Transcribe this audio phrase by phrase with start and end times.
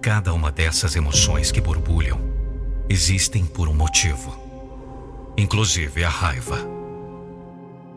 [0.00, 2.18] cada uma dessas emoções que borbulham
[2.88, 4.34] existem por um motivo,
[5.36, 6.58] inclusive a raiva.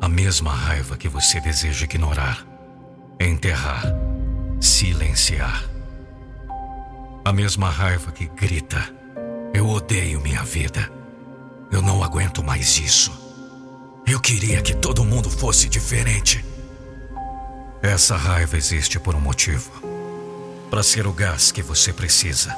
[0.01, 2.45] A mesma raiva que você deseja ignorar,
[3.17, 3.83] enterrar,
[4.59, 5.63] silenciar.
[7.23, 8.83] A mesma raiva que grita:
[9.53, 10.91] Eu odeio minha vida.
[11.71, 13.11] Eu não aguento mais isso.
[14.05, 16.43] Eu queria que todo mundo fosse diferente.
[17.81, 19.92] Essa raiva existe por um motivo.
[20.73, 22.57] Para ser o gás que você precisa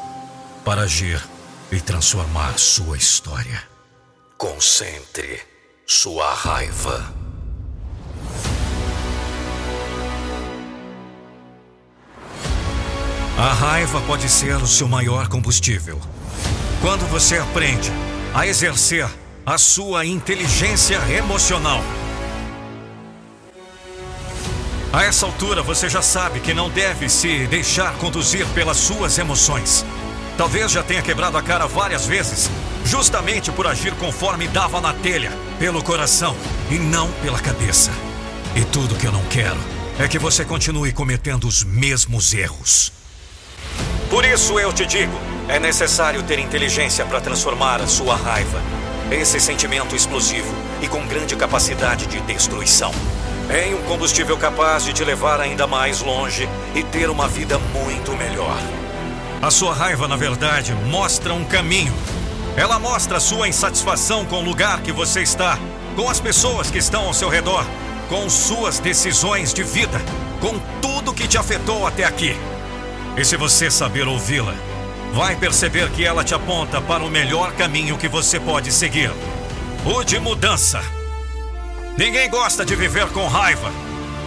[0.64, 1.22] para agir
[1.70, 3.62] e transformar sua história.
[4.38, 5.42] Concentre
[5.86, 7.14] sua raiva.
[13.38, 16.00] A raiva pode ser o seu maior combustível.
[16.80, 17.92] Quando você aprende
[18.34, 19.10] a exercer
[19.46, 21.82] a sua inteligência emocional
[24.96, 29.86] a essa altura você já sabe que não deve se deixar conduzir pelas suas emoções.
[30.38, 32.50] Talvez já tenha quebrado a cara várias vezes,
[32.86, 36.34] justamente por agir conforme dava na telha, pelo coração
[36.72, 37.92] e não pela cabeça.
[38.56, 39.60] E tudo que eu não quero
[40.00, 42.94] é que você continue cometendo os mesmos erros.
[44.10, 48.62] Por isso eu te digo: é necessário ter inteligência para transformar a sua raiva,
[49.12, 52.94] esse sentimento explosivo e com grande capacidade de destruição
[53.50, 58.12] em um combustível capaz de te levar ainda mais longe e ter uma vida muito
[58.14, 58.58] melhor.
[59.42, 61.94] A sua raiva, na verdade, mostra um caminho.
[62.58, 65.60] Ela mostra sua insatisfação com o lugar que você está,
[65.96, 67.66] com as pessoas que estão ao seu redor,
[68.10, 70.02] com suas decisões de vida,
[70.40, 72.36] com tudo que te afetou até aqui.
[73.18, 74.56] E se você saber ouvi-la,
[75.14, 79.12] vai perceber que ela te aponta para o melhor caminho que você pode seguir
[79.86, 80.95] o de mudança.
[81.98, 83.72] Ninguém gosta de viver com raiva.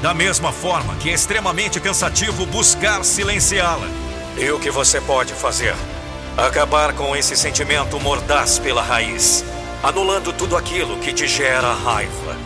[0.00, 3.86] Da mesma forma que é extremamente cansativo buscar silenciá-la.
[4.38, 5.74] E o que você pode fazer?
[6.34, 9.44] Acabar com esse sentimento mordaz pela raiz,
[9.82, 12.36] anulando tudo aquilo que te gera raiva.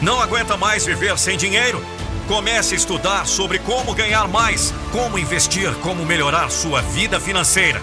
[0.00, 1.84] Não aguenta mais viver sem dinheiro?
[2.28, 7.82] Comece a estudar sobre como ganhar mais, como investir, como melhorar sua vida financeira.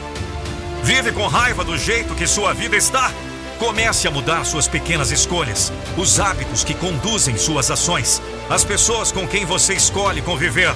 [0.81, 3.11] Vive com raiva do jeito que sua vida está?
[3.59, 9.27] Comece a mudar suas pequenas escolhas, os hábitos que conduzem suas ações, as pessoas com
[9.27, 10.73] quem você escolhe conviver.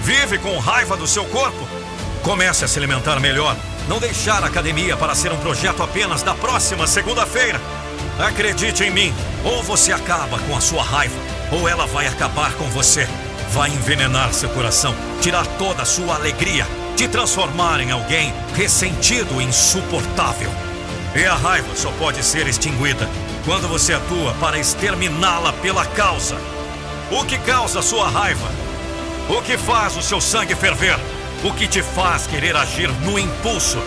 [0.00, 1.66] Vive com raiva do seu corpo?
[2.22, 3.56] Comece a se alimentar melhor.
[3.88, 7.60] Não deixar a academia para ser um projeto apenas da próxima segunda-feira.
[8.18, 11.14] Acredite em mim, ou você acaba com a sua raiva,
[11.52, 13.06] ou ela vai acabar com você.
[13.50, 16.66] Vai envenenar seu coração, tirar toda a sua alegria,
[16.96, 20.50] te transformar em alguém ressentido e insuportável.
[21.16, 23.08] E a raiva só pode ser extinguida
[23.46, 26.36] quando você atua para exterminá-la pela causa.
[27.10, 28.46] O que causa sua raiva?
[29.26, 30.98] O que faz o seu sangue ferver?
[31.42, 33.78] O que te faz querer agir no impulso?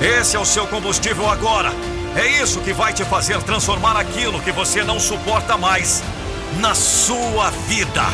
[0.00, 1.70] Esse é o seu combustível agora.
[2.16, 6.02] É isso que vai te fazer transformar aquilo que você não suporta mais
[6.58, 8.04] na sua vida.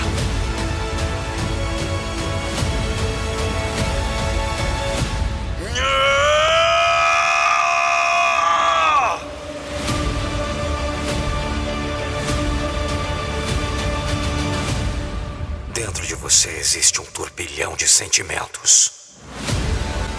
[16.28, 18.90] Você existe um turbilhão de sentimentos,